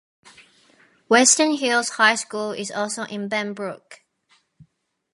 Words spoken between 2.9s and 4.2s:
in Benbrook.